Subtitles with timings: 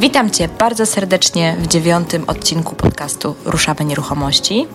[0.00, 4.66] Witam Cię bardzo serdecznie w dziewiątym odcinku podcastu Ruszamy Nieruchomości.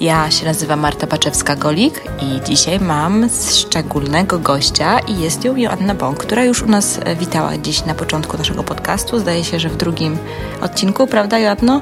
[0.00, 1.90] Ja się nazywam Marta Baczewska-Golik
[2.22, 7.58] i dzisiaj mam szczególnego gościa i jest ją Joanna Bąk, która już u nas witała
[7.58, 9.18] dziś na początku naszego podcastu.
[9.18, 10.18] Zdaje się, że w drugim
[10.60, 11.80] odcinku, prawda Joanno?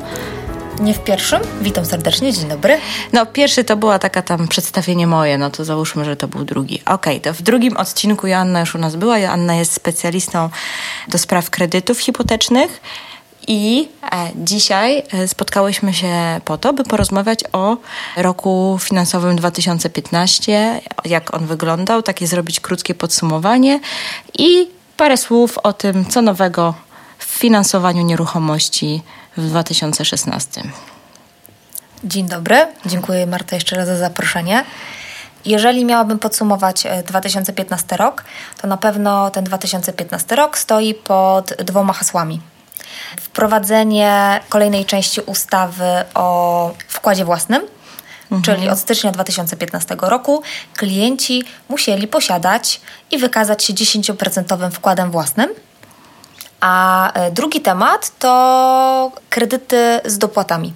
[0.81, 1.41] Nie w pierwszym.
[1.61, 2.81] Witam serdecznie, dzień dobry.
[3.13, 6.83] No, pierwszy to była taka tam przedstawienie moje, no to załóżmy, że to był drugi.
[6.87, 9.19] Okej, okay, to w drugim odcinku Joanna już u nas była.
[9.19, 10.51] Joanna jest specjalistą
[11.09, 12.81] do spraw kredytów hipotecznych.
[13.49, 17.77] I e, dzisiaj e, spotkałyśmy się po to, by porozmawiać o
[18.17, 23.81] roku finansowym 2015, jak on wyglądał, takie zrobić krótkie podsumowanie
[24.39, 26.75] i parę słów o tym, co nowego
[27.19, 29.03] w finansowaniu nieruchomości
[29.39, 30.63] w 2016.
[32.05, 34.65] Dzień dobry, dziękuję Marta jeszcze raz za zaproszenie.
[35.45, 38.25] Jeżeli miałabym podsumować 2015 e, rok,
[38.63, 42.41] to na pewno ten 2015 rok stoi pod dwoma hasłami.
[43.21, 45.85] Wprowadzenie kolejnej części ustawy
[46.15, 47.63] o wkładzie własnym,
[48.23, 48.43] mhm.
[48.43, 50.43] czyli od stycznia 2015 roku
[50.77, 55.49] klienci musieli posiadać i wykazać się 10% wkładem własnym
[56.61, 60.75] a e, drugi temat to kredyty z dopłatami.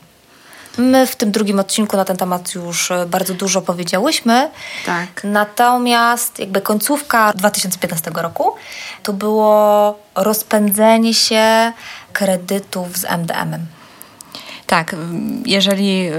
[0.79, 4.51] My w tym drugim odcinku na ten temat już e, bardzo dużo powiedziałyśmy.
[4.87, 5.25] Tak.
[5.25, 8.55] Natomiast jakby końcówka 2015 roku
[9.03, 11.73] to było rozpędzenie się
[12.13, 13.67] kredytów z MDM-em.
[14.73, 14.97] Tak,
[15.47, 16.11] jeżeli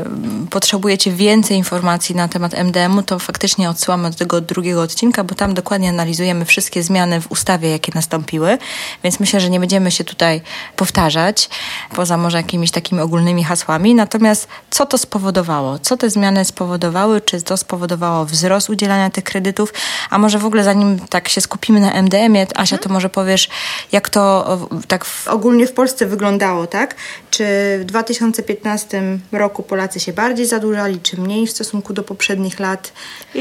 [0.50, 5.54] potrzebujecie więcej informacji na temat MDM-u, to faktycznie odsyłamy do tego drugiego odcinka, bo tam
[5.54, 8.58] dokładnie analizujemy wszystkie zmiany w ustawie, jakie nastąpiły,
[9.04, 10.42] więc myślę, że nie będziemy się tutaj
[10.76, 11.50] powtarzać,
[11.96, 13.96] poza może jakimiś takimi ogólnymi hasłami.
[13.96, 15.80] Natomiast co to spowodowało?
[15.80, 17.22] Co te zmiany spowodowały?
[17.22, 19.74] Czy to spowodowało wzrost udzielania tych kredytów?
[20.10, 23.50] A może w ogóle zanim tak się skupimy na MDM-ie, Asia, to może powiesz,
[23.92, 24.58] jak to
[24.88, 26.96] tak ogólnie w Polsce wyglądało, tak?
[27.32, 27.44] Czy
[27.82, 32.94] w 2015 2015 roku Polacy się bardziej zadłużali, czy mniej w stosunku do poprzednich lat?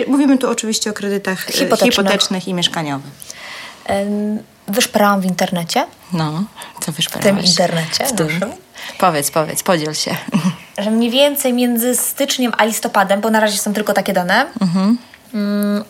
[0.06, 3.10] Mówimy tu oczywiście o kredytach e, hipotecznych, hipotecznych i mieszkaniowych.
[4.68, 5.86] Wyszperałam w internecie.
[6.12, 6.44] No,
[6.80, 7.32] co wyszperałaś?
[7.32, 8.26] W tym internecie w tym.
[8.26, 8.52] Naszym.
[8.98, 10.16] Powiedz, powiedz, podziel się.
[10.78, 14.46] Że mniej więcej między styczniem a listopadem, bo na razie są tylko takie dane.
[14.60, 14.98] Mhm.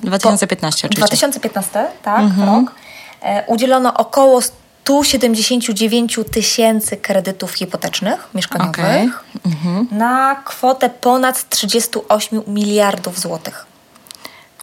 [0.02, 1.06] 2015 oczywiście.
[1.06, 2.48] 2015, tak, mhm.
[2.48, 2.74] rok.
[3.22, 4.40] E, udzielono około
[4.84, 9.53] 179 tysięcy kredytów hipotecznych, mieszkaniowych okay.
[9.53, 9.87] mhm.
[9.91, 13.66] na kwotę ponad 38 miliardów złotych.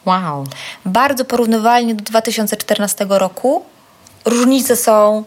[0.05, 0.47] Wow.
[0.85, 3.65] Bardzo porównywalnie do 2014 roku.
[4.25, 5.23] Różnice są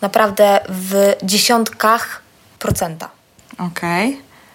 [0.00, 2.22] naprawdę w dziesiątkach
[2.58, 3.10] procenta.
[3.58, 4.08] Okej,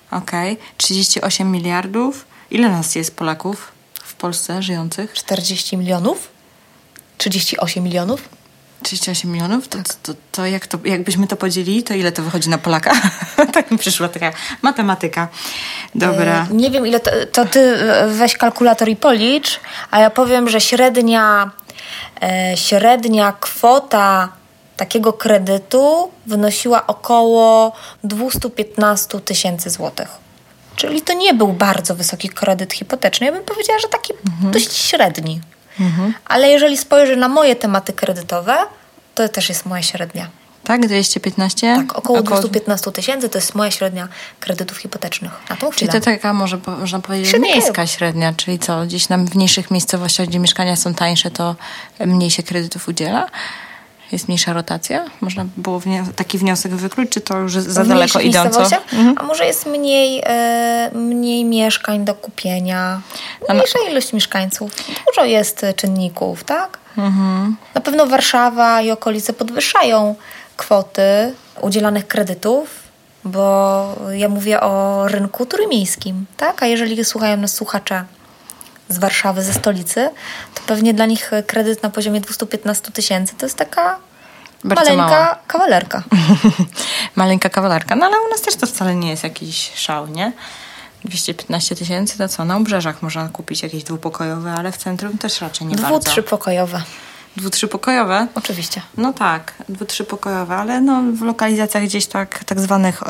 [0.09, 0.21] okay.
[0.21, 0.53] okej.
[0.53, 0.65] Okay.
[0.77, 2.25] 38 miliardów.
[2.51, 3.71] Ile nas jest Polaków
[4.03, 5.13] w Polsce żyjących?
[5.13, 6.27] 40 milionów?
[7.17, 8.38] 38 milionów?
[8.83, 9.67] 38 milionów?
[9.67, 12.91] To, to, to, jak to jakbyśmy to podzielili, to ile to wychodzi na Polaka?
[13.53, 14.31] tak mi przyszła taka
[14.61, 15.27] matematyka.
[15.95, 16.47] Dobra.
[16.51, 19.59] E, nie wiem, ile to, to, ty e, weź kalkulator i policz,
[19.91, 21.51] a ja powiem, że średnia,
[22.21, 24.29] e, średnia kwota
[24.77, 27.71] takiego kredytu wynosiła około
[28.03, 30.07] 215 tysięcy złotych.
[30.75, 33.25] Czyli to nie był bardzo wysoki kredyt hipoteczny.
[33.25, 34.51] Ja bym powiedziała, że taki mhm.
[34.51, 35.41] dość średni.
[35.79, 36.13] Mhm.
[36.25, 38.57] Ale jeżeli spojrzę na moje tematy kredytowe,
[39.15, 40.27] to też jest moja średnia.
[40.63, 41.75] Tak, 215?
[41.75, 42.39] Tak, około, około...
[42.39, 44.07] 215 tysięcy to jest moja średnia
[44.39, 45.91] kredytów hipotecznych na tą chwilę.
[45.91, 47.53] Czyli to taka, może można powiedzieć, średnia.
[47.53, 51.55] miejska średnia, czyli co, gdzieś tam w mniejszych miejscowościach, gdzie mieszkania są tańsze, to
[51.99, 53.27] mniej się kredytów udziela?
[54.11, 55.05] Jest mniejsza rotacja?
[55.21, 55.81] Można było
[56.15, 58.61] taki wniosek wykluczyć, czy to już za daleko idąco?
[58.61, 59.15] Mhm.
[59.17, 63.01] A może jest mniej, e, mniej mieszkań do kupienia,
[63.49, 63.91] mniejsza no.
[63.91, 64.71] ilość mieszkańców.
[65.07, 66.77] Dużo jest czynników, tak?
[66.97, 67.55] Mhm.
[67.75, 70.15] Na pewno Warszawa i okolice podwyższają
[70.57, 72.69] kwoty udzielanych kredytów,
[73.25, 76.63] bo ja mówię o rynku turymiejskim, tak?
[76.63, 78.03] A jeżeli słuchają nas słuchacze
[78.89, 80.09] z Warszawy, ze stolicy,
[80.55, 83.99] to pewnie dla nich kredyt na poziomie 215 tysięcy to jest taka
[84.63, 85.39] Bardzo maleńka mała.
[85.47, 86.03] kawalerka.
[87.15, 87.95] maleńka kawalerka.
[87.95, 90.31] No ale u nas też to wcale nie jest jakiś szał, nie?
[91.05, 92.45] 215 tysięcy to co?
[92.45, 96.09] Na obrzeżach można kupić jakieś dwupokojowe, ale w centrum też raczej nie Dwu, bardzo.
[96.11, 96.81] trzypokojowe.
[97.37, 98.27] Dwu, trzypokojowe?
[98.35, 98.81] Oczywiście.
[98.97, 103.03] No tak, dwu, trzypokojowe, ale no w lokalizacjach gdzieś tak, tak zwanych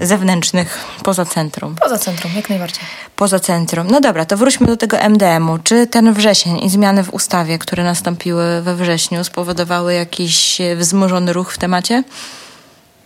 [0.00, 1.76] y, zewnętrznych, poza centrum.
[1.82, 2.84] Poza centrum, jak najbardziej.
[3.16, 3.86] Poza centrum.
[3.90, 5.58] No dobra, to wróćmy do tego MDM-u.
[5.58, 11.52] Czy ten wrzesień i zmiany w ustawie, które nastąpiły we wrześniu spowodowały jakiś wzmożony ruch
[11.52, 12.04] w temacie?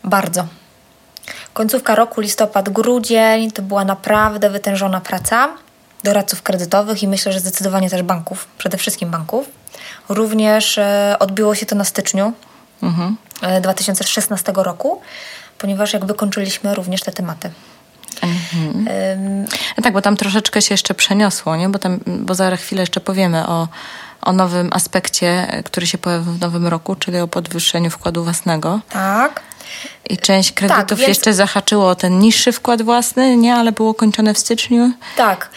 [0.05, 0.47] Bardzo.
[1.53, 5.49] Końcówka roku, listopad, grudzień to była naprawdę wytężona praca
[6.05, 9.47] doradców kredytowych i myślę, że zdecydowanie też banków, przede wszystkim banków.
[10.09, 12.33] Również e, odbiło się to na styczniu,
[12.83, 13.17] mhm.
[13.61, 15.01] 2016 roku,
[15.59, 17.51] ponieważ jakby kończyliśmy również te tematy.
[18.23, 18.85] Mhm.
[19.77, 21.69] no tak, bo tam troszeczkę się jeszcze przeniosło, nie?
[21.69, 23.69] Bo, tam, bo za chwilę jeszcze powiemy o,
[24.23, 28.81] o nowym aspekcie, który się pojawi w nowym roku, czyli o podwyższeniu wkładu własnego.
[28.91, 29.43] Tak.
[30.11, 31.09] I część kredytów tak, więc...
[31.09, 33.55] jeszcze zahaczyło o ten niższy wkład własny, nie?
[33.55, 34.93] Ale było kończone w styczniu.
[35.17, 35.51] Tak.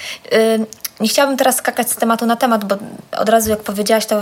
[1.00, 2.76] Nie chciałabym teraz skakać z tematu na temat, bo
[3.18, 4.22] od razu jak powiedziałaś, to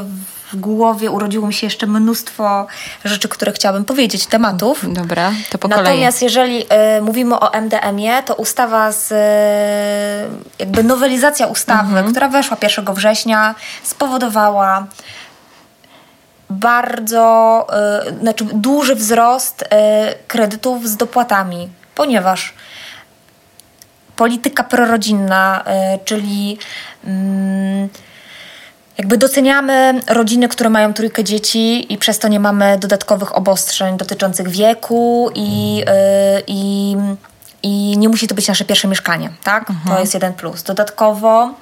[0.53, 2.67] w głowie urodziło mi się jeszcze mnóstwo
[3.05, 4.93] rzeczy, które chciałabym powiedzieć, tematów.
[4.93, 5.99] Dobra, to po Natomiast kolei.
[5.99, 6.61] Natomiast jeżeli
[6.97, 9.15] y, mówimy o MDM-ie, to ustawa z, y,
[10.59, 12.11] jakby nowelizacja ustawy, mhm.
[12.11, 14.87] która weszła 1 września, spowodowała
[16.49, 17.67] bardzo,
[18.07, 19.65] y, znaczy duży wzrost
[20.27, 22.53] kredytów z dopłatami, ponieważ
[24.17, 25.63] polityka prorodzinna,
[25.95, 26.57] y, czyli
[27.05, 27.89] mm,
[28.97, 34.49] jakby doceniamy rodziny, które mają trójkę dzieci i przez to nie mamy dodatkowych obostrzeń dotyczących
[34.49, 35.83] wieku i,
[36.47, 36.95] i,
[37.63, 39.69] i nie musi to być nasze pierwsze mieszkanie, tak?
[39.69, 39.95] Mhm.
[39.95, 40.63] To jest jeden plus.
[40.63, 41.53] Dodatkowo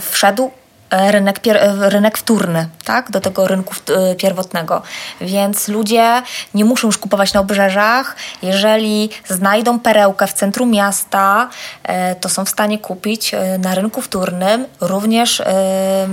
[0.00, 0.50] wszedł
[0.92, 1.40] rynek,
[1.80, 3.74] rynek wtórny, tak, do tego rynku
[4.12, 4.82] y, pierwotnego.
[5.20, 6.22] Więc ludzie
[6.54, 8.16] nie muszą już kupować na obrzeżach.
[8.42, 11.48] Jeżeli znajdą perełkę w centrum miasta,
[11.82, 14.66] e, to są w stanie kupić e, na rynku wtórnym.
[14.80, 16.08] Również, e,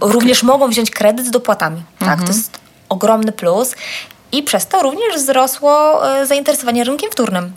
[0.00, 1.82] również mogą wziąć kredyt z dopłatami.
[1.98, 2.08] Tak?
[2.08, 2.26] Mhm.
[2.26, 2.58] To jest
[2.88, 3.74] ogromny plus.
[4.32, 7.52] I przez to również wzrosło zainteresowanie rynkiem wtórnym.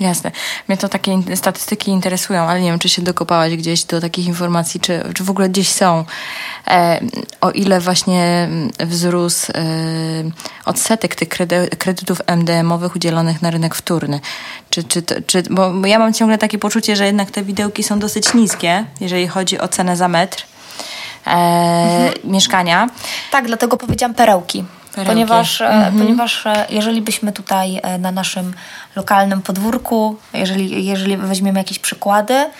[0.00, 0.32] Jasne.
[0.68, 4.80] Mnie to takie statystyki interesują, ale nie wiem, czy się dokopałaś gdzieś do takich informacji,
[4.80, 6.04] czy, czy w ogóle gdzieś są.
[6.66, 7.00] E,
[7.40, 8.48] o ile właśnie
[8.80, 9.62] wzrósł e,
[10.64, 11.28] odsetek tych
[11.78, 14.20] kredytów MDM-owych udzielonych na rynek wtórny.
[14.70, 18.34] Czy, czy, czy, bo ja mam ciągle takie poczucie, że jednak te widełki są dosyć
[18.34, 20.44] niskie, jeżeli chodzi o cenę za metr.
[21.26, 22.12] E, mhm.
[22.32, 22.88] mieszkania.
[23.30, 24.64] Tak, dlatego powiedziałam perełki.
[24.92, 25.10] Perełki.
[25.10, 25.98] Ponieważ, e, mhm.
[25.98, 28.54] ponieważ e, jeżeli byśmy tutaj e, na naszym
[28.96, 32.50] lokalnym podwórku, jeżeli, jeżeli weźmiemy jakieś przykłady,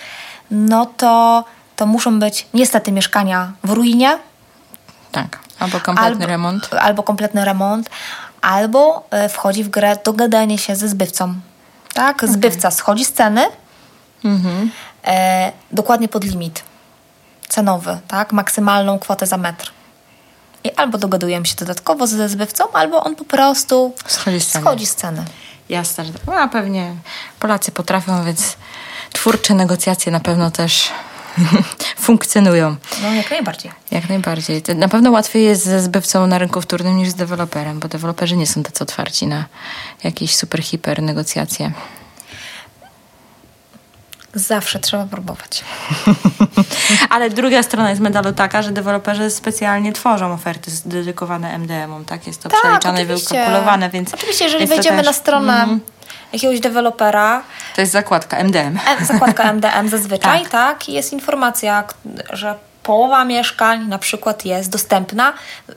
[0.50, 1.44] no to,
[1.76, 4.18] to muszą być niestety mieszkania w ruinie.
[5.12, 6.70] Tak, albo kompletny albo, remont.
[6.80, 7.90] Albo kompletny remont,
[8.42, 11.34] albo wchodzi w grę dogadanie się ze zbywcą.
[11.94, 13.44] Tak, zbywca schodzi z ceny
[14.24, 14.70] mhm.
[15.04, 16.62] e, dokładnie pod limit
[17.48, 19.72] cenowy, tak, maksymalną kwotę za metr.
[20.64, 24.64] I albo dogadujemy się dodatkowo ze zbywcą, albo on po prostu schodzi z ceny.
[24.64, 25.24] Schodzi z ceny.
[25.68, 26.22] Jasne, że tak.
[26.26, 26.94] No, a pewnie
[27.40, 28.56] Polacy potrafią, więc
[29.12, 30.90] twórcze negocjacje na pewno też
[32.06, 32.76] funkcjonują.
[33.02, 33.72] No, jak najbardziej.
[33.90, 34.62] Jak najbardziej.
[34.74, 38.46] Na pewno łatwiej jest ze zbywcą na rynku wtórnym niż z deweloperem, bo deweloperzy nie
[38.46, 39.44] są tacy otwarci na
[40.04, 41.72] jakieś super, hiper negocjacje.
[44.34, 45.64] Zawsze trzeba próbować.
[47.10, 52.26] Ale druga strona jest medalu taka, że deweloperzy specjalnie tworzą oferty dedykowane MDM-om, tak?
[52.26, 54.14] Jest to tak, przeliczane i wykalkulowane, więc...
[54.14, 55.06] Oczywiście, jeżeli wejdziemy też...
[55.06, 55.80] na stronę mm.
[56.32, 57.42] jakiegoś dewelopera...
[57.74, 58.78] To jest zakładka MDM.
[59.00, 60.50] Zakładka MDM zazwyczaj, tak.
[60.50, 60.88] tak?
[60.88, 61.84] I jest informacja,
[62.30, 65.32] że połowa mieszkań na przykład jest dostępna
[65.68, 65.76] yy,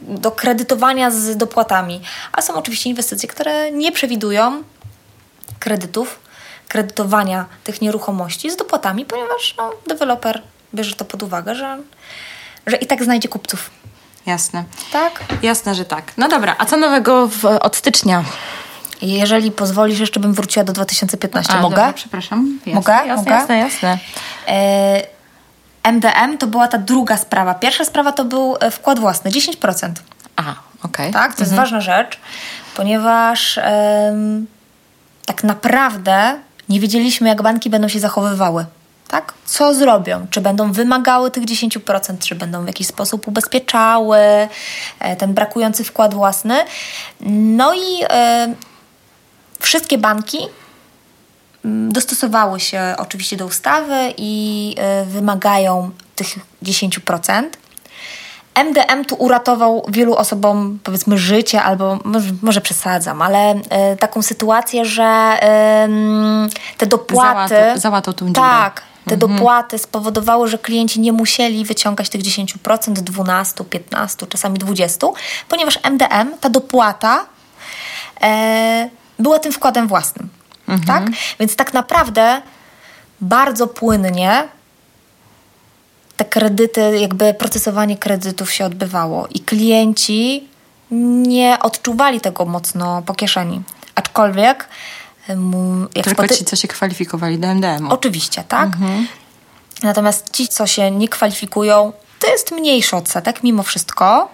[0.00, 2.00] do kredytowania z dopłatami.
[2.32, 4.62] A są oczywiście inwestycje, które nie przewidują
[5.58, 6.23] kredytów
[6.68, 10.42] kredytowania tych nieruchomości z dopłatami, ponieważ no, deweloper
[10.74, 11.78] bierze to pod uwagę, że,
[12.66, 13.70] że i tak znajdzie kupców.
[14.26, 14.64] Jasne.
[14.92, 15.24] Tak?
[15.42, 16.12] Jasne, że tak.
[16.16, 18.24] No dobra, a co nowego w, od stycznia?
[19.02, 21.52] Jeżeli pozwolisz, jeszcze bym wróciła do 2015.
[21.52, 21.76] A, Mogę?
[21.76, 22.58] Dobra, przepraszam.
[22.58, 22.92] Jasne, Mogę?
[22.92, 23.30] Jasne, Mogę?
[23.30, 23.98] jasne, jasne.
[24.48, 25.02] E,
[25.82, 27.54] MDM to była ta druga sprawa.
[27.54, 29.92] Pierwsza sprawa to był e, wkład własny, 10%.
[30.36, 31.10] Aha, okej.
[31.10, 31.12] Okay.
[31.12, 31.44] Tak, to mhm.
[31.44, 32.20] jest ważna rzecz,
[32.76, 33.60] ponieważ
[35.26, 38.66] tak naprawdę nie wiedzieliśmy, jak banki będą się zachowywały.
[39.08, 39.34] Tak?
[39.44, 40.26] Co zrobią?
[40.30, 44.18] Czy będą wymagały tych 10%, czy będą w jakiś sposób ubezpieczały
[45.00, 46.54] e, ten brakujący wkład własny.
[47.30, 48.54] No i e,
[49.60, 50.38] wszystkie banki
[51.64, 56.28] mm, dostosowały się oczywiście do ustawy i e, wymagają tych
[56.62, 57.42] 10%.
[58.54, 61.98] MDM tu uratował wielu osobom, powiedzmy, życie, albo
[62.42, 65.88] może, przesadzam, ale e, taką sytuację, że e,
[66.78, 67.54] te dopłaty.
[67.74, 68.82] Załatał, tą Tak.
[69.06, 69.32] Te mhm.
[69.32, 75.06] dopłaty spowodowały, że klienci nie musieli wyciągać tych 10%, 12, 15, czasami 20,
[75.48, 77.26] ponieważ MDM, ta dopłata
[78.22, 80.28] e, była tym wkładem własnym.
[80.68, 80.86] Mhm.
[80.86, 81.16] Tak?
[81.40, 82.42] Więc tak naprawdę
[83.20, 84.48] bardzo płynnie
[86.16, 90.48] te kredyty, jakby procesowanie kredytów się odbywało i klienci
[91.26, 93.62] nie odczuwali tego mocno po kieszeni.
[93.94, 94.68] Aczkolwiek
[95.94, 96.34] jak Tylko spoty...
[96.34, 97.88] ci, co się kwalifikowali do MDM.
[97.90, 98.66] Oczywiście, tak.
[98.66, 99.06] Mhm.
[99.82, 104.28] Natomiast ci, co się nie kwalifikują, to jest mniejszy odsetek mimo wszystko.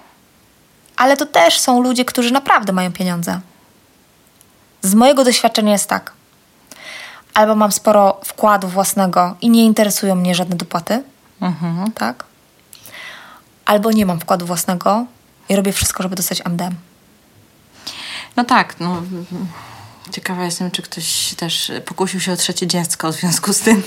[0.96, 3.40] ale to też są ludzie, którzy naprawdę mają pieniądze.
[4.82, 6.12] Z mojego doświadczenia jest tak.
[7.34, 11.02] Albo mam sporo wkładu własnego i nie interesują mnie żadne dopłaty,
[11.40, 11.92] Mhm.
[11.92, 12.24] tak?
[13.64, 15.06] Albo nie mam wkładu własnego
[15.48, 16.74] i robię wszystko, żeby dostać MDM.
[18.36, 19.02] No tak, no.
[20.12, 23.82] Ciekawa jestem, czy ktoś też pokusił się o trzecie dziecko w związku z tym.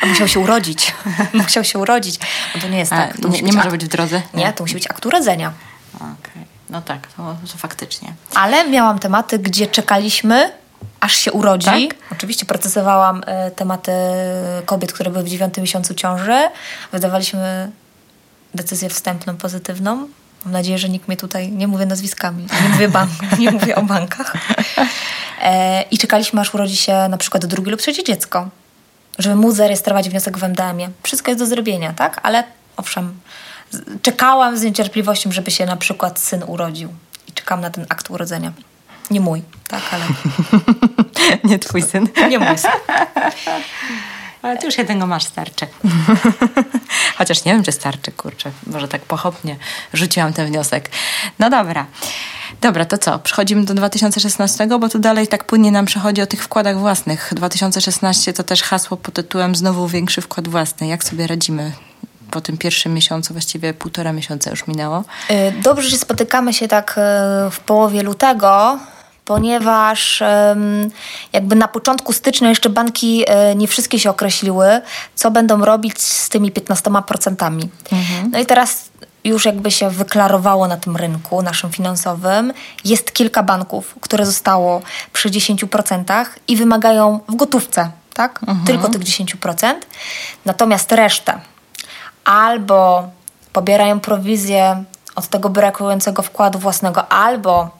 [0.00, 0.94] A musiał się urodzić.
[1.34, 2.18] musiał się urodzić.
[2.54, 3.20] Bo to nie jest A, tak.
[3.20, 4.22] To nie nie może akt- być w drodze?
[4.34, 5.52] Nie, to musi być akt urodzenia.
[5.94, 6.44] Okej.
[6.70, 8.14] No tak, to, to faktycznie.
[8.34, 10.52] Ale miałam tematy, gdzie czekaliśmy,
[11.00, 11.88] aż się urodzi.
[11.88, 11.98] Tak?
[12.12, 13.92] Oczywiście procesowałam e, tematy
[14.66, 16.48] kobiet, które były w dziewiątym miesiącu ciąży.
[16.92, 17.70] Wydawaliśmy
[18.54, 20.08] decyzję wstępną, pozytywną.
[20.44, 23.82] Mam nadzieję, że nikt mnie tutaj nie mówię nazwiskami, nie mówię, bank, nie mówię o
[23.82, 24.32] bankach.
[25.42, 28.48] E, I czekaliśmy, aż urodzi się na przykład drugie lub trzecie dziecko,
[29.18, 30.90] żeby móc zarejestrować wniosek w MDM-ie.
[31.02, 32.20] Wszystko jest do zrobienia, tak?
[32.22, 32.44] Ale
[32.76, 33.20] owszem,
[34.02, 36.94] czekałam z niecierpliwością, żeby się na przykład syn urodził.
[37.28, 38.52] I czekam na ten akt urodzenia.
[39.10, 40.04] Nie mój, tak, ale
[41.50, 42.08] Nie twój syn.
[42.28, 42.70] nie mój syn.
[44.42, 45.66] Ale ty już jednego masz, starczy.
[47.18, 48.50] Chociaż nie wiem, czy starczy, kurczę.
[48.66, 49.56] Może tak pochopnie
[49.92, 50.90] rzuciłam ten wniosek.
[51.38, 51.86] No dobra.
[52.60, 53.18] Dobra, to co?
[53.18, 57.32] Przechodzimy do 2016, bo tu dalej tak płynnie nam przechodzi o tych wkładach własnych.
[57.36, 60.86] 2016 to też hasło pod tytułem Znowu większy wkład własny.
[60.86, 61.72] Jak sobie radzimy
[62.34, 65.04] po tym pierwszym miesiącu, właściwie półtora miesiąca już minęło?
[65.30, 68.78] Y, Dobrze, że spotykamy się tak y, w połowie lutego,
[69.24, 70.22] ponieważ
[71.32, 74.80] jakby na początku stycznia jeszcze banki y, nie wszystkie się określiły,
[75.14, 77.68] co będą robić z tymi 15%.
[78.32, 78.90] No i teraz
[79.24, 82.52] już jakby się wyklarowało na tym rynku naszym finansowym.
[82.84, 88.40] Jest kilka banków, które zostało przy 10% i wymagają w gotówce, tak?
[88.66, 89.74] Tylko tych 10%.
[90.44, 91.40] Natomiast resztę
[92.24, 93.08] albo
[93.52, 97.70] pobierają prowizję od tego brakującego wkładu własnego, albo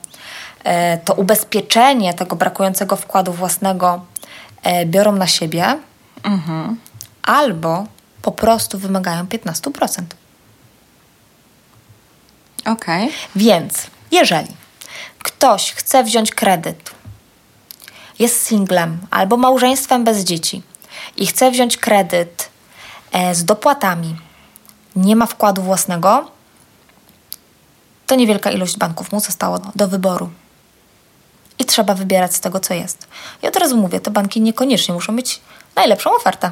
[0.63, 4.05] e, to ubezpieczenie tego brakującego wkładu własnego
[4.63, 5.77] e, biorą na siebie,
[7.23, 7.85] albo
[8.21, 10.01] po prostu wymagają 15%.
[12.65, 13.11] Okej.
[13.35, 14.55] Więc jeżeli
[15.19, 16.91] ktoś chce wziąć kredyt,
[18.19, 20.61] jest singlem albo małżeństwem bez dzieci
[21.17, 22.49] i chce wziąć kredyt
[23.11, 24.15] e, z dopłatami,
[24.95, 26.31] nie ma wkładu własnego,
[28.07, 30.29] to niewielka ilość banków mu zostało do wyboru.
[31.59, 33.07] I trzeba wybierać z tego, co jest.
[33.43, 35.41] I od razu mówię, te banki niekoniecznie muszą mieć
[35.75, 36.51] najlepszą ofertę.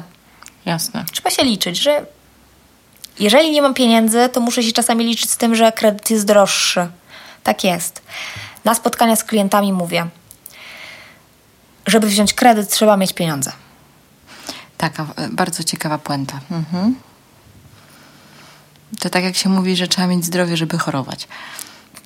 [0.66, 1.04] Jasne.
[1.12, 2.06] Trzeba się liczyć, że
[3.18, 6.88] jeżeli nie mam pieniędzy, to muszę się czasami liczyć z tym, że kredyt jest droższy.
[7.42, 8.02] Tak jest.
[8.64, 10.06] Na spotkania z klientami mówię,
[11.86, 13.52] żeby wziąć kredyt, trzeba mieć pieniądze.
[14.78, 16.40] Taka e, bardzo ciekawa puenta.
[16.50, 16.94] Mhm.
[19.00, 21.28] To tak jak się mówi, że trzeba mieć zdrowie, żeby chorować.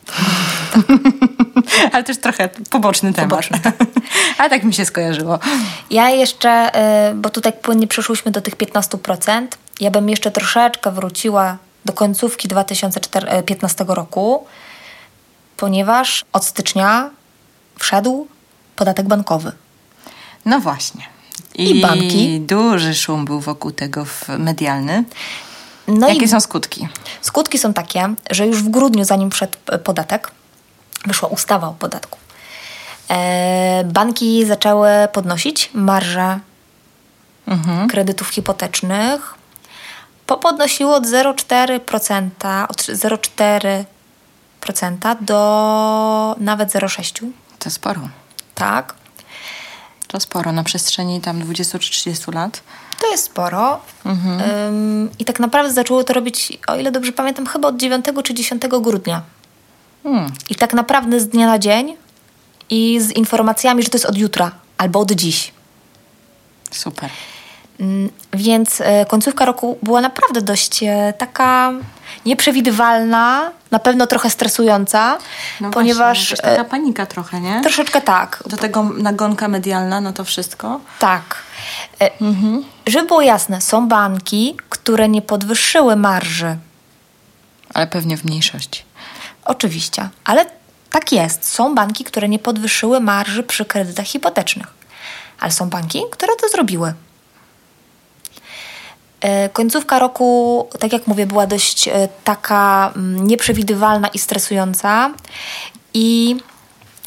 [1.93, 3.31] Ale też trochę poboczny temat.
[3.31, 3.61] Poboczny.
[4.39, 5.39] Ale tak mi się skojarzyło.
[5.91, 6.71] Ja jeszcze,
[7.11, 9.47] y, bo tutaj płynnie przeszłyśmy do tych 15%,
[9.81, 14.47] ja bym jeszcze troszeczkę wróciła do końcówki 2015 roku,
[15.57, 17.11] ponieważ od stycznia
[17.79, 18.27] wszedł
[18.77, 19.53] podatek bankowy.
[20.45, 21.03] No właśnie.
[21.55, 22.41] I banki.
[22.41, 25.05] duży szum był wokół tego w medialny.
[25.89, 26.89] No Jakie są skutki?
[27.21, 30.31] Skutki są takie, że już w grudniu, zanim wszedł e, podatek,
[31.07, 32.19] wyszła ustawa o podatku.
[33.11, 36.41] E, banki zaczęły podnosić marże
[37.91, 39.35] kredytów hipotecznych.
[40.27, 42.31] Popodnosiło od 0,4%,
[42.69, 47.31] od 0,4% do nawet 0,6%.
[47.59, 48.09] To sporo.
[48.55, 48.95] Tak,
[50.09, 52.63] To sporo na przestrzeni tam 20 czy 30 lat.
[53.01, 53.81] to jest sporo.
[54.07, 58.35] Ym, I tak naprawdę zaczęło to robić, o ile dobrze pamiętam, chyba od 9 czy
[58.35, 59.23] 10 grudnia.
[60.03, 60.33] Hmm.
[60.51, 61.97] I tak naprawdę z dnia na dzień
[62.71, 65.53] i z informacjami, że to jest od jutra albo od dziś.
[66.71, 67.11] Super.
[68.33, 71.73] Więc e, końcówka roku była naprawdę dość e, taka
[72.29, 75.19] nieprzewidywalna, na pewno trochę stresująca,
[75.61, 77.61] No ponieważ właśnie, jakaś e, taka panika trochę, nie?
[77.61, 80.81] troszeczkę tak, Do tego nagonka medialna, no to wszystko.
[80.99, 81.37] tak.
[82.01, 82.11] E,
[82.87, 86.57] Żeby było jasne, są banki, które nie podwyższyły marży.
[87.75, 88.83] Ale pewnie w mniejszości.
[89.45, 90.47] Oczywiście, ale
[90.91, 91.53] tak jest.
[91.53, 94.67] Są banki, które nie podwyższyły marży przy kredytach hipotecznych,
[95.41, 96.95] ale są banki, które to zrobiły.
[99.21, 105.11] E, Końcówka roku, tak jak mówię, była dość e, taka mm, nieprzewidywalna i stresująca.
[105.95, 106.37] I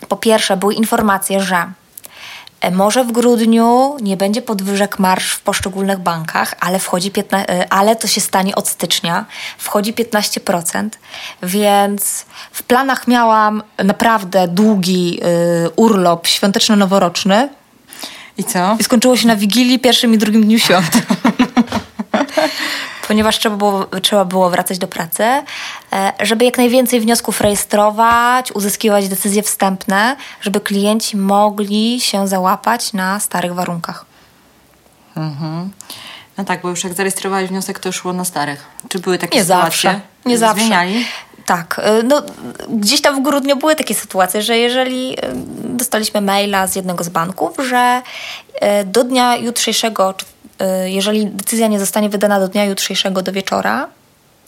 [0.07, 1.71] po pierwsze, były informacje, że
[2.61, 7.73] E, może w grudniu nie będzie podwyżek marsz w poszczególnych bankach, ale, wchodzi 15, e,
[7.73, 9.25] ale to się stanie od stycznia.
[9.57, 10.89] Wchodzi 15%,
[11.43, 15.19] więc w planach miałam naprawdę długi
[15.65, 17.49] y, urlop świąteczno-noworoczny.
[18.37, 18.77] I co?
[18.79, 20.91] I skończyło się na Wigilii, pierwszym i drugim dniu świąt.
[23.07, 29.07] ponieważ trzeba było, trzeba było wracać do pracy, e, żeby jak najwięcej wniosków rejestrować, uzyskiwać
[29.07, 34.05] decyzje wstępne, żeby klienci mogli się załapać na starych warunkach.
[35.15, 35.69] Mhm.
[36.37, 38.65] No tak, bo już jak zarejestrowałeś wniosek, to szło na starych.
[38.89, 39.65] Czy były takie nie sytuacje?
[39.65, 40.01] Zawsze.
[40.25, 40.65] Nie zawsze.
[40.65, 41.05] Zmieniali?
[41.45, 41.81] Tak.
[41.83, 42.21] E, no,
[42.69, 45.33] gdzieś tam w grudniu były takie sytuacje, że jeżeli e,
[45.63, 48.01] dostaliśmy maila z jednego z banków, że
[48.85, 50.40] do dnia jutrzejszego, Y,
[50.85, 53.87] jeżeli decyzja nie zostanie wydana do dnia jutrzejszego do wieczora,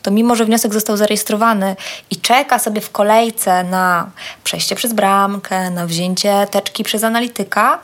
[0.01, 1.75] to mimo, że wniosek został zarejestrowany
[2.11, 4.09] i czeka sobie w kolejce na
[4.43, 7.79] przejście przez bramkę, na wzięcie teczki przez analityka,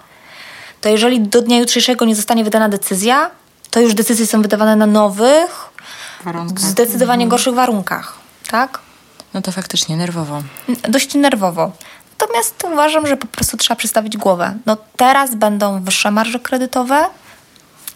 [0.82, 3.32] to jeżeli do dnia jutrzejszego nie zostanie wydana decyzja,
[3.72, 5.70] to już decyzje są wydawane na nowych,
[6.24, 6.60] warunkach.
[6.60, 7.30] zdecydowanie mhm.
[7.30, 8.14] gorszych warunkach.
[8.50, 8.80] Tak?
[9.34, 10.42] No to faktycznie nerwowo.
[10.90, 11.72] Dość nerwowo.
[12.20, 14.58] Natomiast uważam, że po prostu trzeba przystawić głowę.
[14.66, 17.06] No teraz będą wyższe marże kredytowe,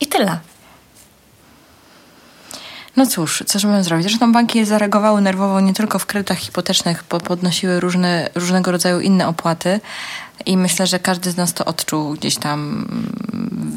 [0.04, 0.40] i tyle.
[2.96, 4.08] No cóż, co możemy zrobić?
[4.08, 9.28] Zresztą banki zareagowały nerwowo nie tylko w kredytach hipotecznych, bo podnosiły różne, różnego rodzaju inne
[9.28, 9.80] opłaty
[10.46, 12.88] i myślę, że każdy z nas to odczuł gdzieś tam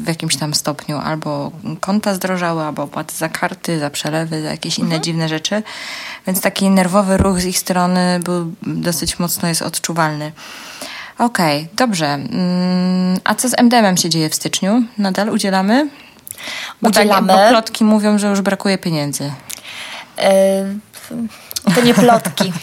[0.03, 0.97] w jakimś tam stopniu.
[0.97, 5.03] Albo konta zdrożały, albo opłaty za karty, za przelewy, za jakieś inne mhm.
[5.03, 5.63] dziwne rzeczy.
[6.27, 10.31] Więc taki nerwowy ruch z ich strony był dosyć mocno jest odczuwalny.
[11.19, 12.07] Okej, okay, dobrze.
[12.07, 14.83] Mm, a co z MDM-em się dzieje w styczniu?
[14.97, 15.89] Nadal udzielamy?
[16.81, 17.27] Bo, udzielamy.
[17.27, 19.31] Tak, bo plotki mówią, że już brakuje pieniędzy.
[20.17, 20.23] Yy,
[21.75, 22.53] to nie plotki.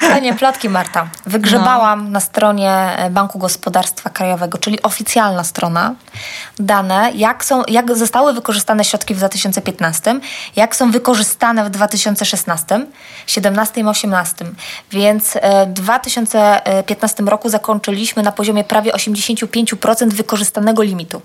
[0.00, 1.08] To nie plotki, Marta.
[1.26, 2.10] Wygrzebałam no.
[2.10, 5.94] na stronie Banku Gospodarstwa Krajowego, czyli oficjalna strona,
[6.58, 10.20] dane, jak, są, jak zostały wykorzystane środki w 2015,
[10.56, 14.44] jak są wykorzystane w 2016, 2017 i 2018.
[14.90, 21.22] Więc e, w 2015 roku zakończyliśmy na poziomie prawie 85% wykorzystanego limitu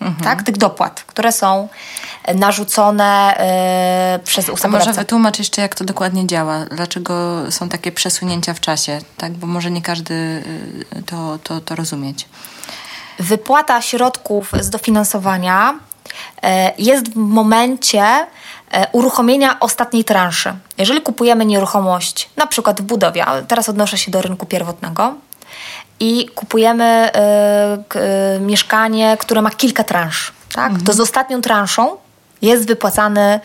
[0.00, 0.24] mhm.
[0.24, 0.42] tak?
[0.42, 1.68] tych dopłat, które są
[2.34, 3.34] narzucone
[4.12, 4.90] yy, przez ustawodawcę.
[4.90, 6.64] A może wytłumacz jeszcze, jak to dokładnie działa?
[6.64, 9.00] Dlaczego są takie przesunięcia w czasie?
[9.16, 9.32] Tak?
[9.32, 10.42] Bo może nie każdy
[10.94, 12.28] yy, to, to, to rozumieć.
[13.18, 15.74] Wypłata środków z dofinansowania
[16.42, 18.26] yy, jest w momencie
[18.72, 20.54] yy, uruchomienia ostatniej transzy.
[20.78, 25.14] Jeżeli kupujemy nieruchomość, na przykład w budowie, ale teraz odnoszę się do rynku pierwotnego,
[26.00, 27.10] i kupujemy
[27.94, 30.32] y, y, mieszkanie, które ma kilka transz.
[30.54, 30.66] Tak?
[30.66, 30.86] Mhm.
[30.86, 31.96] To z ostatnią transzą
[32.42, 33.40] jest wypłacany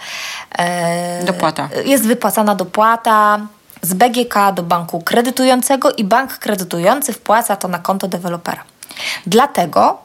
[1.21, 1.69] y, dopłata.
[1.85, 3.39] Jest wypłacana dopłata
[3.81, 8.63] z BGK do banku kredytującego i bank kredytujący wpłaca to na konto dewelopera.
[9.27, 9.97] Dlatego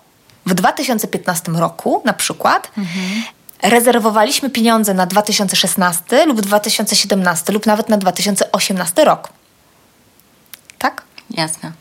[0.47, 3.23] w 2015 roku na przykład mhm.
[3.63, 9.29] rezerwowaliśmy pieniądze na 2016 lub 2017 lub nawet na 2018 rok.
[10.79, 11.03] Tak?
[11.31, 11.73] Jasne.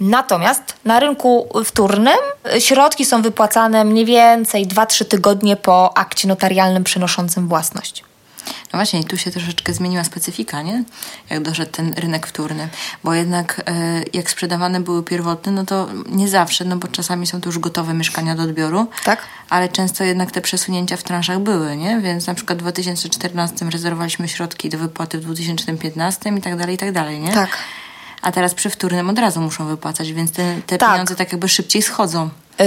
[0.00, 2.18] Natomiast na rynku wtórnym
[2.58, 8.04] środki są wypłacane mniej więcej 2-3 tygodnie po akcie notarialnym przynoszącym własność.
[8.72, 10.84] No właśnie, tu się troszeczkę zmieniła specyfika, nie?
[11.30, 12.68] Jak doszedł ten rynek wtórny.
[13.04, 17.40] Bo jednak e, jak sprzedawane były pierwotne, no to nie zawsze, no bo czasami są
[17.40, 18.86] to już gotowe mieszkania do odbioru.
[19.04, 19.22] Tak.
[19.50, 22.00] Ale często jednak te przesunięcia w transzach były, nie?
[22.00, 26.78] Więc na przykład w 2014 rezerwowaliśmy środki do wypłaty w 2015 i tak dalej, i
[26.78, 27.32] tak dalej, nie?
[27.32, 27.58] Tak
[28.22, 30.90] a teraz przy wtórnym od razu muszą wypłacać, więc te, te tak.
[30.90, 32.28] pieniądze tak jakby szybciej schodzą.
[32.58, 32.66] Yy,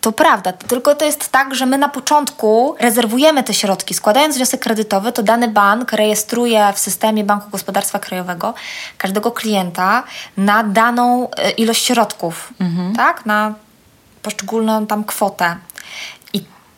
[0.00, 3.94] to prawda, tylko to jest tak, że my na początku rezerwujemy te środki.
[3.94, 8.54] Składając wniosek kredytowy, to dany bank rejestruje w systemie Banku Gospodarstwa Krajowego
[8.98, 10.04] każdego klienta
[10.36, 12.96] na daną y, ilość środków, mhm.
[12.96, 13.26] tak?
[13.26, 13.54] Na
[14.22, 15.56] poszczególną tam kwotę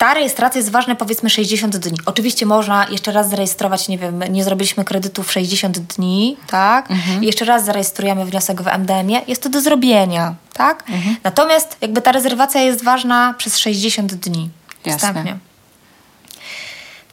[0.00, 1.98] ta rejestracja jest ważna powiedzmy 60 dni.
[2.06, 6.90] Oczywiście można jeszcze raz zarejestrować, nie wiem, nie zrobiliśmy kredytu w 60 dni, tak?
[6.90, 7.22] Mhm.
[7.24, 9.20] I jeszcze raz zarejestrujemy wniosek w MDM-ie.
[9.26, 10.84] Jest to do zrobienia, tak?
[10.88, 11.16] Mhm.
[11.24, 14.50] Natomiast jakby ta rezerwacja jest ważna przez 60 dni.
[14.96, 15.36] Wstępnie.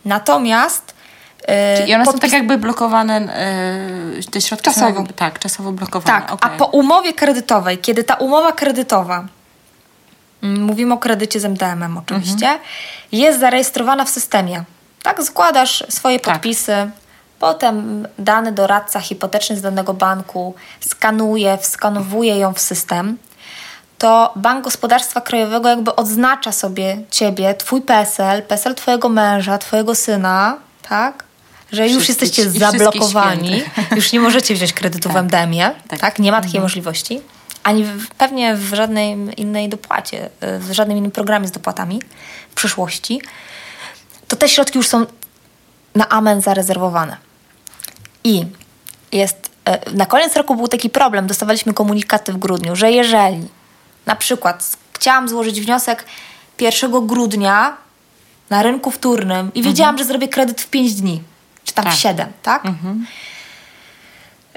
[0.06, 0.94] Natomiast
[1.48, 2.22] e, Czyli one podpis...
[2.22, 3.22] są tak jakby blokowane,
[4.16, 5.00] yy, te środki czasowo.
[5.00, 6.22] Jakby, tak, czasowo blokowane.
[6.22, 6.52] Tak, okay.
[6.52, 9.26] a po umowie kredytowej, kiedy ta umowa kredytowa
[10.60, 12.60] mówimy o kredycie z MDM-em oczywiście, mhm.
[13.12, 14.64] jest zarejestrowana w systemie.
[15.04, 16.34] Tak, składasz swoje tak.
[16.34, 16.90] podpisy, tak.
[17.40, 23.18] potem dany doradca hipoteczny z danego banku skanuje, wskanowuje ją w system,
[23.98, 30.58] to Bank Gospodarstwa Krajowego jakby odznacza sobie ciebie, twój PESEL, PESEL twojego męża, twojego syna,
[30.90, 31.24] tak?
[31.72, 33.64] Że już jesteście zablokowani,
[33.96, 36.00] już nie możecie wziąć kredytu w MDM-ie, tak.
[36.00, 36.20] tak.
[36.20, 36.64] Nie ma takiej mhm.
[36.64, 37.22] możliwości
[37.68, 42.02] ani w, pewnie w żadnej innej dopłacie, y, w żadnym innym programie z dopłatami
[42.50, 43.22] w przyszłości,
[44.28, 45.06] to te środki już są
[45.96, 47.18] na amen zarezerwowane.
[48.24, 48.46] I
[49.12, 49.50] jest,
[49.90, 53.48] y, na koniec roku był taki problem, dostawaliśmy komunikaty w grudniu, że jeżeli
[54.06, 56.06] na przykład chciałam złożyć wniosek
[56.60, 57.78] 1 grudnia
[58.50, 59.98] na rynku wtórnym i wiedziałam, mhm.
[59.98, 61.24] że zrobię kredyt w 5 dni,
[61.64, 61.94] czy tam tak.
[61.94, 62.66] w 7, tak?
[62.66, 63.06] Mhm.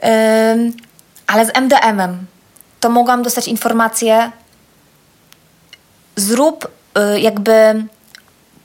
[0.04, 0.72] Ym,
[1.26, 2.26] ale z MDM-em
[2.80, 4.32] to mogłam dostać informację
[6.16, 6.68] zrób
[7.14, 7.84] y, jakby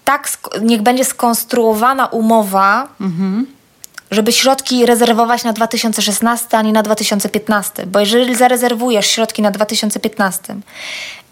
[0.06, 0.30] tak,
[0.62, 3.48] niech będzie skonstruowana umowa, mhm.
[4.12, 7.86] żeby środki rezerwować na 2016, a nie na 2015.
[7.86, 10.56] Bo jeżeli zarezerwujesz środki na 2015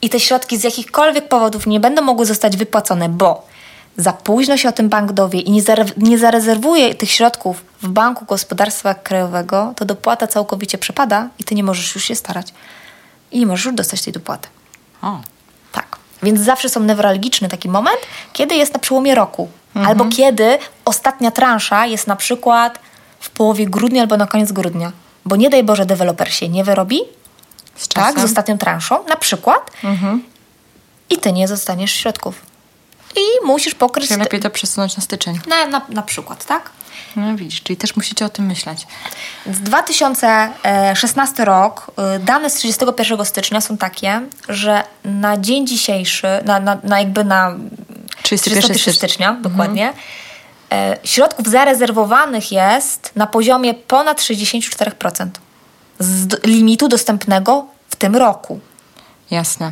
[0.01, 3.52] i te środki z jakichkolwiek powodów nie będą mogły zostać wypłacone, bo
[3.97, 5.63] za późno się o tym bank dowie i nie,
[5.97, 11.63] nie zarezerwuje tych środków w Banku Gospodarstwa Krajowego, to dopłata całkowicie przepada i ty nie
[11.63, 12.53] możesz już się starać.
[13.32, 14.47] I nie możesz już dostać tej dopłaty.
[15.01, 15.21] O.
[15.71, 15.97] Tak.
[16.23, 17.99] Więc zawsze są newralgiczny taki moment,
[18.34, 19.49] kiedy jest na przełomie roku.
[19.75, 19.88] Mhm.
[19.88, 22.79] Albo kiedy ostatnia transza jest na przykład
[23.19, 24.91] w połowie grudnia albo na koniec grudnia.
[25.25, 26.99] Bo nie daj Boże, deweloper się nie wyrobi
[27.75, 30.23] z tak, z ostatnią transzą, na przykład, mhm.
[31.10, 32.52] i ty nie zostaniesz środków
[33.15, 34.08] i musisz pokryć...
[34.08, 35.39] Czyli lepiej to przesunąć na styczeń.
[35.47, 36.69] Na, na, na przykład, tak?
[37.15, 38.88] No widzisz, czyli też musicie o tym myśleć.
[39.45, 46.60] Z 2016 rok, y, dane z 31 stycznia są takie, że na dzień dzisiejszy, na,
[46.60, 47.56] na, na jakby na
[48.23, 49.43] 31 stycznia, mhm.
[49.43, 49.93] dokładnie,
[50.71, 55.30] e, środków zarezerwowanych jest na poziomie ponad 64%
[55.99, 58.60] z limitu dostępnego w tym roku.
[59.32, 59.69] Jasne.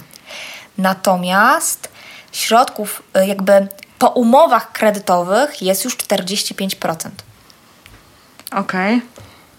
[0.77, 1.90] Natomiast
[2.31, 3.67] środków y, jakby
[3.99, 7.09] po umowach kredytowych jest już 45%.
[8.51, 8.97] Okej.
[8.97, 9.01] Okay.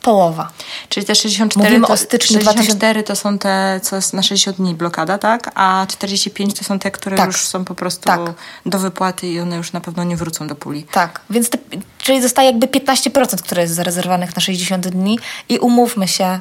[0.03, 0.51] Połowa.
[0.89, 4.57] Czyli te 64, Mówimy to, o styczniu 64 to są te, co jest na 60
[4.57, 5.51] dni blokada, tak?
[5.55, 7.27] A 45 to są te, które tak.
[7.27, 8.21] już są po prostu tak.
[8.67, 10.85] do wypłaty i one już na pewno nie wrócą do puli.
[10.85, 11.59] Tak, więc te,
[11.99, 16.41] czyli zostaje jakby 15%, które jest zarezerwowanych na 60 dni i umówmy się,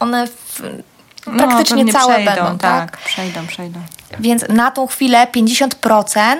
[0.00, 0.60] one w,
[1.26, 2.90] no, praktycznie całe przejdą, będą, tak?
[2.90, 3.00] tak?
[3.00, 3.80] Przejdą, przejdą.
[4.20, 6.36] Więc na tą chwilę 50%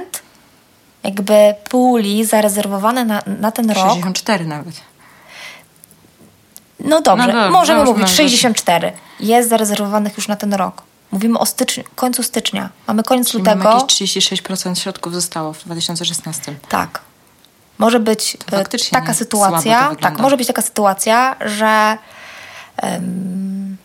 [1.05, 3.89] jakby puli zarezerwowane na, na ten rok.
[3.89, 4.75] 64 nawet.
[6.81, 8.93] No dobrze, no możemy mówić 64.
[9.21, 10.83] Jest zarezerwowanych już na ten rok.
[11.13, 12.71] Mówimy o styczniu, końcu stycznia.
[12.87, 13.65] Mamy koniec Czyli lutego.
[13.65, 16.55] Mamy jakieś 36% środków zostało w 2016.
[16.69, 17.01] Tak.
[17.79, 19.95] Może być e, taka sytuacja.
[20.01, 21.99] Tak, może być taka sytuacja, że
[22.83, 23.77] um,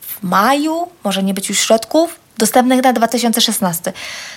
[0.00, 3.92] w maju może nie być już środków, dostępnych na 2016,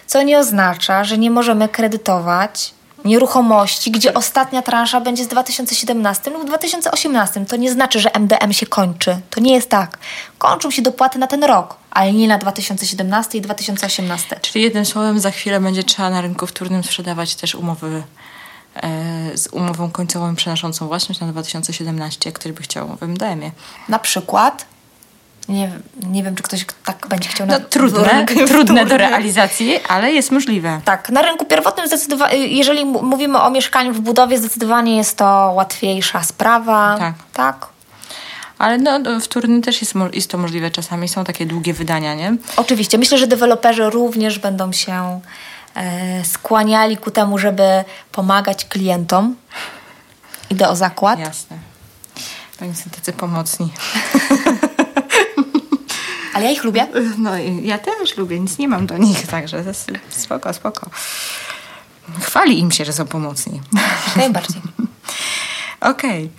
[0.08, 2.74] co nie oznacza, że nie możemy kredytować
[3.06, 7.46] nieruchomości, gdzie ostatnia transza będzie z 2017 lub 2018.
[7.46, 9.20] To nie znaczy, że MDM się kończy.
[9.30, 9.98] To nie jest tak.
[10.38, 14.40] Kończą się dopłaty na ten rok, ale nie na 2017 i 2018.
[14.42, 18.04] Czyli jednym słowem za chwilę będzie trzeba na rynku wtórnym sprzedawać też umowy
[18.76, 23.52] e, z umową końcową przenoszącą własność na 2017, ktoś by chciał w MDM-ie.
[23.90, 24.66] Na przykład
[25.50, 25.72] nie,
[26.04, 27.48] nie wiem, czy ktoś tak będzie chciał...
[27.48, 30.82] No, na, trudne, trudne do realizacji, ale jest możliwe.
[30.86, 36.24] Tak, na rynku pierwotnym zdecydowanie, jeżeli mówimy o mieszkaniu w budowie, zdecydowanie jest to łatwiejsza
[36.24, 36.96] sprawa.
[37.00, 37.14] Tak.
[37.34, 37.68] tak.
[38.58, 41.08] Ale no, wtórny też jest, jest to możliwe czasami.
[41.08, 42.36] Są takie długie wydania, nie?
[42.58, 42.98] Oczywiście.
[42.98, 45.22] Myślę, że deweloperzy również będą się
[45.76, 49.36] e, skłaniali ku temu, żeby pomagać klientom.
[50.50, 51.20] Idę o zakład.
[51.20, 51.58] Jasne.
[52.62, 53.70] Oni są tacy pomocni.
[56.34, 56.88] Ale ja ich lubię.
[57.18, 59.64] No ja też lubię, nic nie mam do nich, także
[60.10, 60.90] spoko, spoko.
[62.22, 63.62] Chwali im się, że są pomocni.
[64.16, 64.62] Najbardziej.
[65.82, 66.26] Okej.
[66.26, 66.30] Okay.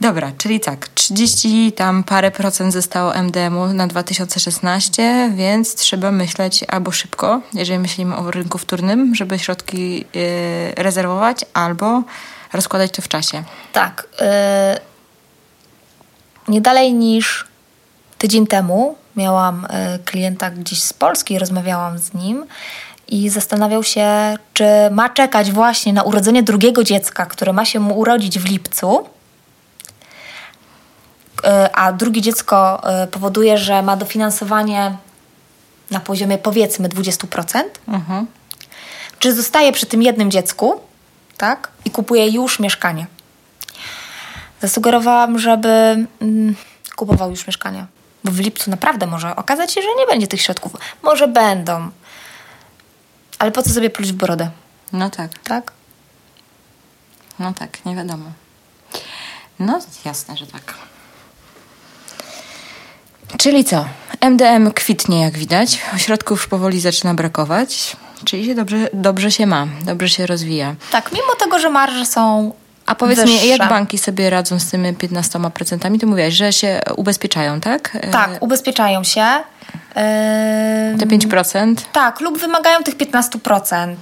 [0.00, 6.90] Dobra, czyli tak, 30 tam parę procent zostało MDM-u na 2016, więc trzeba myśleć albo
[6.90, 10.04] szybko, jeżeli myślimy o rynku wtórnym, żeby środki yy,
[10.76, 12.02] rezerwować, albo
[12.52, 13.44] rozkładać to w czasie.
[13.72, 14.08] Tak.
[14.20, 14.26] Yy,
[16.48, 17.46] nie dalej niż
[18.18, 22.46] tydzień temu miałam e, klienta gdzieś z Polski, rozmawiałam z nim
[23.08, 27.98] i zastanawiał się, czy ma czekać właśnie na urodzenie drugiego dziecka, które ma się mu
[27.98, 29.08] urodzić w lipcu,
[31.44, 34.96] e, a drugie dziecko e, powoduje, że ma dofinansowanie
[35.90, 38.26] na poziomie powiedzmy 20%, mhm.
[39.18, 40.80] czy zostaje przy tym jednym dziecku
[41.36, 43.06] tak, i kupuje już mieszkanie.
[44.60, 45.68] Zasugerowałam, żeby
[46.20, 46.54] mm,
[46.96, 47.86] kupował już mieszkanie.
[48.24, 50.72] Bo w lipcu naprawdę może okazać się, że nie będzie tych środków.
[51.02, 51.90] Może będą.
[53.38, 54.50] Ale po co sobie pluć w brodę?
[54.92, 55.38] No tak.
[55.38, 55.72] Tak?
[57.38, 58.30] No tak, nie wiadomo.
[59.58, 60.74] No jasne, że tak.
[63.38, 63.84] Czyli co?
[64.20, 65.78] MDM kwitnie, jak widać.
[65.94, 70.74] Ośrodków powoli zaczyna brakować, czyli się dobrze, dobrze się ma, dobrze się rozwija.
[70.90, 72.52] Tak, mimo tego, że marże są
[72.88, 73.42] A powiedz wyższe.
[73.44, 76.00] mi, jak banki sobie radzą z tymi 15%?
[76.00, 77.98] Ty mówiłaś, że się ubezpieczają, tak?
[78.12, 79.24] Tak, ubezpieczają się.
[80.98, 81.74] Te 5%?
[81.92, 83.94] Tak, lub wymagają tych 15%.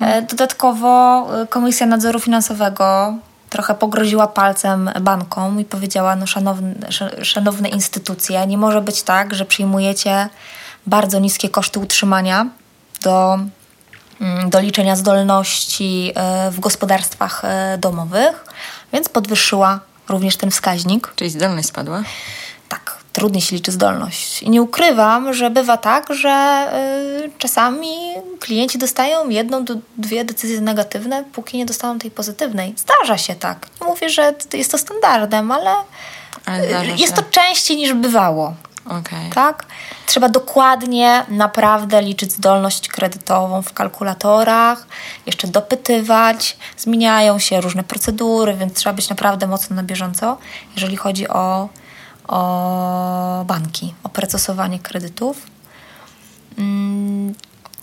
[0.00, 3.14] E, Dodatkowo e, Komisja Nadzoru Finansowego
[3.50, 9.34] trochę pogroziła palcem bankom i powiedziała, no szanowne, sz- szanowne instytucje, nie może być tak,
[9.34, 10.28] że przyjmujecie
[10.86, 12.46] bardzo niskie koszty utrzymania
[13.02, 13.38] do,
[14.46, 18.44] do liczenia zdolności e, w gospodarstwach e, domowych,
[18.92, 21.12] więc podwyższyła również ten wskaźnik.
[21.16, 22.02] Czyli zdolność spadła?
[22.68, 24.42] Tak, trudniej się liczy zdolność.
[24.42, 26.66] I nie ukrywam, że bywa tak, że
[27.24, 27.88] y, czasami
[28.40, 32.74] klienci dostają jedną do dwie decyzje negatywne, póki nie dostaną tej pozytywnej.
[32.76, 33.66] Zdarza się tak.
[33.80, 35.74] Nie mówię, że jest to standardem, ale,
[36.46, 38.54] Ale jest to częściej niż bywało.
[38.88, 39.30] Okej.
[39.34, 39.66] Tak?
[40.06, 44.86] Trzeba dokładnie, naprawdę liczyć zdolność kredytową w kalkulatorach,
[45.26, 46.56] jeszcze dopytywać.
[46.76, 50.38] Zmieniają się różne procedury, więc trzeba być naprawdę mocno na bieżąco,
[50.74, 51.68] jeżeli chodzi o,
[52.28, 55.36] o banki, o procesowanie kredytów.
[56.58, 57.34] Mm,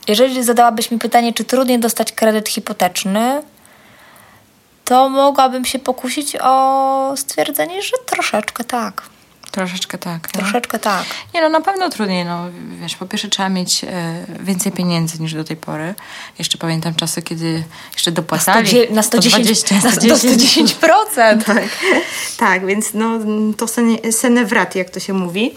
[0.08, 3.44] Jeżeli zadałabyś mi pytanie, czy trudniej dostać kredyt hipoteczny,
[4.86, 9.04] to mogłabym się pokusić o stwierdzenie, że troszeczkę tak.
[9.54, 10.34] Troszeczkę tak.
[10.34, 10.42] nie?
[10.42, 11.06] Troszeczkę tak.
[11.34, 12.46] Nie no, na pewno trudniej, no
[12.82, 13.88] wiesz, po pierwsze trzeba mieć e,
[14.39, 15.96] więcej pieniędzy niż do tej pory.
[16.39, 17.63] Jeszcze pamiętam czasy, kiedy
[17.94, 18.70] jeszcze dopłacali.
[18.89, 21.44] na 110, 120, na 110%.
[21.46, 21.63] tak.
[22.38, 23.20] tak, więc no
[23.58, 25.54] to sene, senewrat, jak to się mówi.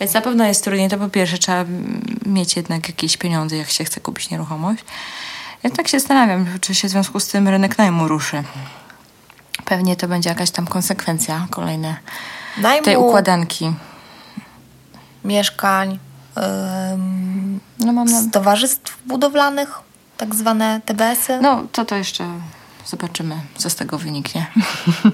[0.00, 0.88] Więc na pewno jest trudniej.
[0.88, 1.64] To po pierwsze trzeba
[2.26, 4.84] mieć jednak jakieś pieniądze, jak się chce kupić nieruchomość.
[5.62, 8.42] Ja tak się zastanawiam, czy się w związku z tym rynek najmu ruszy.
[9.64, 11.96] Pewnie to będzie jakaś tam konsekwencja kolejne
[12.62, 13.72] Najmu tej układanki.
[15.24, 15.98] mieszkań,
[16.92, 18.22] ym, No mam na...
[18.32, 19.74] towarzystw budowlanych,
[20.16, 21.38] tak zwane TBS-y.
[21.42, 22.24] No, to to jeszcze
[22.86, 24.46] zobaczymy, co z tego wyniknie.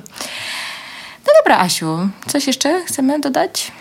[1.27, 3.73] No dobra, Asiu, coś jeszcze chcemy dodać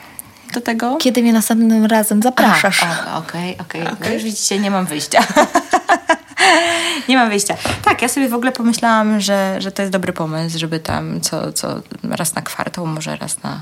[0.54, 0.98] do tego?
[0.98, 2.86] Kiedy mnie następnym razem zapraszasz?
[3.16, 3.84] Okej, okej.
[4.00, 5.20] No już widzicie, nie mam wyjścia.
[7.10, 7.58] nie mam wyjścia.
[7.84, 11.54] Tak, ja sobie w ogóle pomyślałam, że, że to jest dobry pomysł, żeby tam co,
[11.54, 13.62] co raz na kwartał, może raz na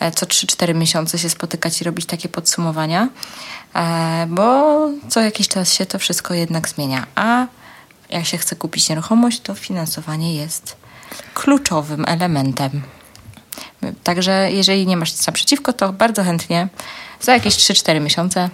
[0.00, 3.08] e, co 3-4 miesiące się spotykać i robić takie podsumowania,
[3.74, 4.78] e, bo
[5.08, 7.06] co jakiś czas się to wszystko jednak zmienia.
[7.14, 7.46] A
[8.10, 10.76] jak się chce kupić nieruchomość, to finansowanie jest
[11.34, 12.82] kluczowym elementem.
[14.04, 16.68] Także jeżeli nie masz nic naprzeciwko, to bardzo chętnie
[17.20, 18.48] za jakieś 3-4 miesiące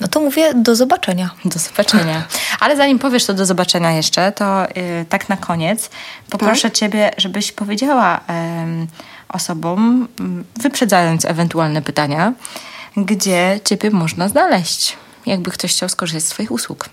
[0.00, 1.30] No to mówię do zobaczenia.
[1.44, 2.24] do zobaczenia.
[2.60, 5.90] Ale zanim powiesz to do zobaczenia jeszcze, to y, tak na koniec
[6.30, 8.86] poproszę Ciebie, żebyś powiedziała em,
[9.28, 12.32] osobom, m, wyprzedzając ewentualne pytania,
[12.96, 16.88] gdzie Ciebie można znaleźć, jakby ktoś chciał skorzystać z Twoich usług.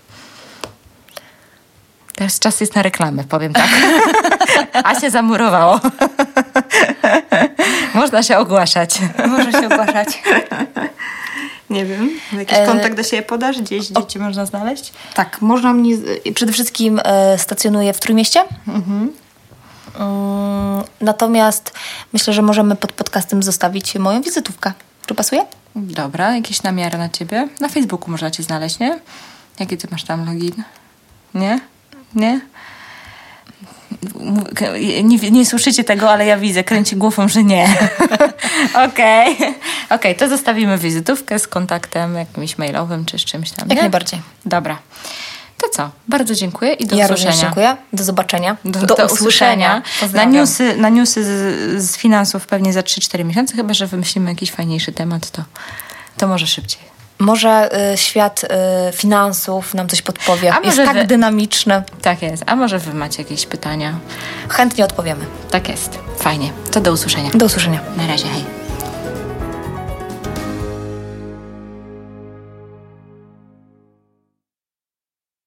[2.14, 3.68] Teraz czas jest na reklamę, powiem tak.
[4.84, 5.80] A się zamurowało.
[7.94, 8.98] Można się ogłaszać.
[9.38, 10.22] Może się ogłaszać.
[11.70, 12.10] Nie wiem.
[12.32, 13.60] Jakiś E, kontakt do siebie podasz?
[13.60, 14.92] Gdzieś, gdzie Cię można znaleźć?
[15.14, 15.96] Tak, można mnie.
[16.34, 18.44] Przede wszystkim e, stacjonuję w Trójmieście.
[18.68, 19.12] Mm,
[21.00, 21.72] natomiast
[22.12, 24.72] myślę, że możemy pod podcastem zostawić moją wizytówkę.
[25.06, 25.46] Czy pasuje?
[25.76, 27.48] Dobra, jakieś namiary na ciebie.
[27.60, 28.98] Na Facebooku można cię znaleźć, nie?
[29.60, 30.62] Jaki ty masz tam login?
[31.34, 31.60] Nie?
[32.14, 32.40] Nie?
[35.04, 37.68] Nie, nie słyszycie tego, ale ja widzę, kręci głową, że nie.
[38.88, 39.36] Okej.
[39.90, 43.68] Okej, to zostawimy wizytówkę z kontaktem jakimś mailowym czy z czymś tam.
[43.68, 43.82] Jak nie?
[43.82, 44.20] najbardziej.
[44.46, 44.78] Dobra.
[45.62, 45.90] To co?
[46.08, 47.30] Bardzo dziękuję i do ja usłyszenia.
[47.30, 47.76] również dziękuję.
[47.92, 48.56] Do zobaczenia.
[48.64, 49.74] Do, do, usłyszenia.
[49.74, 50.32] Na Pozdrawiam.
[50.32, 54.92] newsy, na newsy z, z finansów pewnie za 3-4 miesiące, chyba że wymyślimy jakiś fajniejszy
[54.92, 55.42] temat, to,
[56.16, 56.93] to może szybciej.
[57.18, 58.48] Może y, świat y,
[58.92, 60.54] finansów nam coś podpowie.
[60.54, 61.82] A Jest tak wy- dynamiczny.
[62.02, 62.42] Tak jest.
[62.46, 63.94] A może wy macie jakieś pytania?
[64.48, 65.24] Chętnie odpowiemy.
[65.50, 65.98] Tak jest.
[66.18, 66.52] Fajnie.
[66.70, 67.30] To do usłyszenia.
[67.34, 67.80] Do usłyszenia.
[67.96, 68.63] Na razie, hej.